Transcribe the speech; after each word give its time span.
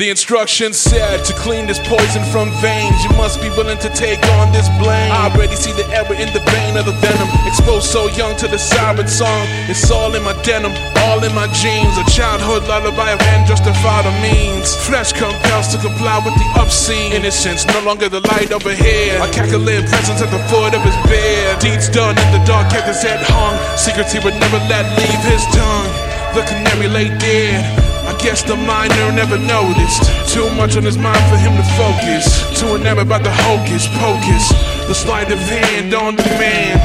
The 0.00 0.08
instructions 0.08 0.80
said 0.80 1.28
to 1.28 1.36
clean 1.36 1.68
this 1.68 1.76
poison 1.76 2.24
from 2.32 2.48
veins, 2.64 2.96
you 3.04 3.12
must 3.20 3.36
be 3.44 3.52
willing 3.52 3.76
to 3.84 3.90
take 3.92 4.16
on 4.40 4.48
this 4.48 4.64
blame. 4.80 5.12
I 5.12 5.28
already 5.28 5.60
see 5.60 5.76
the 5.76 5.84
error 5.92 6.16
in 6.16 6.32
the 6.32 6.40
vein 6.40 6.80
of 6.80 6.88
the 6.88 6.96
venom. 7.04 7.28
Exposed 7.44 7.92
so 7.92 8.08
young 8.16 8.32
to 8.40 8.48
the 8.48 8.56
siren 8.56 9.04
song, 9.04 9.44
it's 9.68 9.92
all 9.92 10.08
in 10.16 10.24
my 10.24 10.32
denim, 10.40 10.72
all 11.04 11.20
in 11.20 11.36
my 11.36 11.52
jeans. 11.52 12.00
A 12.00 12.08
childhood 12.08 12.64
lullaby 12.64 13.12
of 13.12 13.20
unjustified 13.20 14.08
means. 14.24 14.72
Flesh 14.88 15.12
compels 15.12 15.68
to 15.68 15.76
comply 15.76 16.16
with 16.24 16.32
the 16.32 16.48
obscene. 16.56 17.12
Innocence 17.12 17.68
no 17.68 17.84
longer 17.84 18.08
the 18.08 18.24
light 18.32 18.56
overhead. 18.56 19.20
A 19.20 19.28
cackling 19.28 19.84
presence 19.84 20.24
at 20.24 20.32
the 20.32 20.40
foot 20.48 20.72
of 20.72 20.80
his 20.80 20.96
bed. 21.12 21.60
Deeds 21.60 21.92
done 21.92 22.16
in 22.16 22.28
the 22.32 22.40
dark, 22.48 22.72
kept 22.72 22.88
his 22.88 23.04
head 23.04 23.20
hung. 23.20 23.52
Secrets 23.76 24.16
he 24.16 24.18
would 24.24 24.40
never 24.40 24.64
let 24.64 24.88
leave 24.96 25.22
his 25.28 25.44
tongue. 25.52 25.92
The 26.32 26.40
canary 26.48 26.88
lay 26.88 27.12
dead. 27.20 27.89
Guess 28.22 28.42
the 28.42 28.54
miner 28.54 29.12
never 29.12 29.38
noticed. 29.38 30.04
Too 30.28 30.44
much 30.52 30.76
on 30.76 30.84
his 30.84 30.98
mind 30.98 31.24
for 31.32 31.38
him 31.40 31.56
to 31.56 31.64
focus. 31.80 32.44
Too 32.60 32.76
enamored 32.76 33.08
by 33.08 33.18
the 33.18 33.32
hocus 33.32 33.88
pocus. 33.96 34.44
The 34.88 34.94
sleight 34.94 35.32
of 35.32 35.38
hand 35.38 35.94
on 35.94 36.16
the 36.16 36.28
man. 36.36 36.76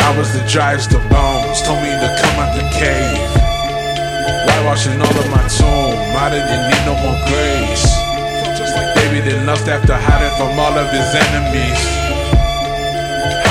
I 0.00 0.16
was 0.16 0.32
the 0.32 0.40
driest 0.48 0.94
of 0.94 1.04
bones. 1.12 1.60
Told 1.60 1.84
me 1.84 1.92
to 1.92 2.10
come 2.16 2.36
out 2.40 2.56
the 2.56 2.64
cave. 2.72 3.28
Whitewashing 4.48 4.96
all 5.04 5.16
of 5.20 5.28
my 5.28 5.44
tomb. 5.52 6.00
I 6.16 6.32
didn't 6.32 6.64
need 6.64 6.82
no 6.88 6.96
more 7.04 7.20
grace. 7.28 7.84
Just 8.56 8.72
like 8.72 8.94
David 8.96 9.28
did 9.28 9.44
lust 9.44 9.68
after 9.68 9.92
hiding 9.92 10.32
from 10.40 10.58
all 10.58 10.72
of 10.72 10.88
his 10.88 11.12
enemies 11.12 12.12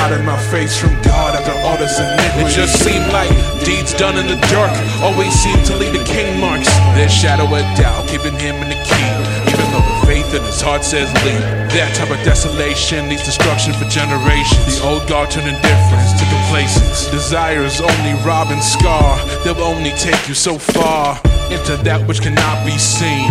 hiding 0.01 0.25
my 0.25 0.37
face 0.49 0.75
from 0.81 0.89
God 1.03 1.35
after 1.37 1.53
It 1.81 2.53
just 2.53 2.77
seemed 2.83 3.07
like 3.11 3.31
deeds 3.65 3.93
done 3.93 4.15
in 4.15 4.27
the 4.27 4.37
dark 4.53 4.69
always 5.01 5.33
seem 5.33 5.57
to 5.65 5.75
leave 5.75 5.93
the 5.93 6.05
king 6.05 6.39
marks. 6.39 6.69
There's 6.93 7.11
shadow 7.11 7.45
of 7.45 7.65
doubt 7.75 8.07
keeping 8.07 8.37
him 8.37 8.61
in 8.61 8.69
the 8.69 8.77
key, 8.85 9.09
even 9.49 9.65
though 9.73 9.81
the 9.81 10.05
faith 10.05 10.29
in 10.35 10.43
his 10.43 10.61
heart 10.61 10.83
says 10.83 11.09
leave. 11.25 11.41
That 11.73 11.89
type 11.97 12.11
of 12.11 12.23
desolation 12.23 13.09
leads 13.09 13.25
destruction 13.25 13.73
for 13.73 13.85
generations. 13.89 14.77
The 14.77 14.85
old 14.85 15.09
God 15.09 15.31
turned 15.31 15.49
indifference 15.49 16.13
to 16.21 16.25
complacence. 16.29 17.09
Desires 17.09 17.81
only 17.81 18.13
rob 18.21 18.51
and 18.51 18.61
scar. 18.61 19.17
They'll 19.43 19.65
only 19.65 19.91
take 19.97 20.27
you 20.29 20.35
so 20.35 20.59
far 20.59 21.17
into 21.49 21.77
that 21.81 22.05
which 22.07 22.21
cannot 22.21 22.63
be 22.63 22.77
seen. 22.77 23.25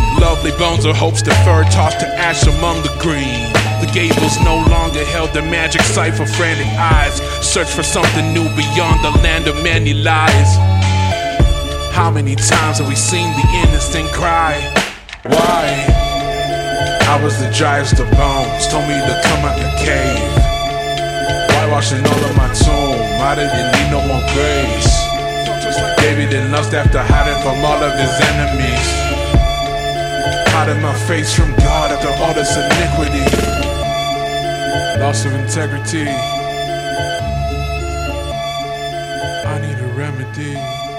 Bones 0.80 0.86
or 0.86 0.98
hopes 0.98 1.20
deferred, 1.20 1.70
tossed 1.70 2.00
to 2.00 2.06
ash 2.16 2.46
among 2.46 2.80
the 2.82 2.88
green. 3.00 3.52
The 3.84 3.90
gables 3.92 4.40
no 4.40 4.64
longer 4.72 5.04
held 5.04 5.30
the 5.34 5.42
magic 5.42 5.82
sight 5.82 6.14
for 6.14 6.24
frantic 6.24 6.72
eyes. 6.78 7.20
Search 7.44 7.68
for 7.68 7.82
something 7.82 8.32
new 8.32 8.48
beyond 8.56 9.04
the 9.04 9.10
land 9.20 9.46
of 9.46 9.62
many 9.62 9.92
lies. 9.92 10.56
How 11.92 12.10
many 12.10 12.34
times 12.34 12.78
have 12.78 12.88
we 12.88 12.94
seen 12.94 13.28
the 13.36 13.46
innocent 13.60 14.08
cry? 14.12 14.56
Why? 15.24 15.84
I 17.12 17.20
was 17.22 17.38
the 17.38 17.52
driest 17.52 18.00
of 18.00 18.08
bones, 18.16 18.66
told 18.68 18.88
me 18.88 18.96
to 18.96 19.20
come 19.28 19.44
out 19.44 19.60
the 19.60 19.68
cave. 19.84 20.32
Whitewashing 21.52 22.06
all 22.08 22.24
of 22.24 22.36
my 22.40 22.48
tomb, 22.56 23.20
I 23.20 23.34
didn't 23.36 23.68
need 23.76 23.90
no 23.92 24.00
more 24.08 24.24
grace. 24.32 24.96
Just 25.60 25.78
like 25.82 25.96
David 25.98 26.30
did 26.30 26.50
lust 26.50 26.72
after 26.72 27.02
hiding 27.02 27.36
from 27.44 27.62
all 27.64 27.84
of 27.84 27.92
his 28.00 28.16
enemies. 28.32 29.19
Hiding 30.52 30.82
my 30.82 30.94
face 31.06 31.34
from 31.34 31.54
God 31.56 31.92
after 31.92 32.10
all 32.22 32.34
this 32.34 32.56
iniquity 32.56 33.70
loss 35.00 35.24
of 35.24 35.32
integrity. 35.32 36.06
I 39.52 39.58
need 39.60 39.78
a 39.78 39.86
remedy. 39.96 40.89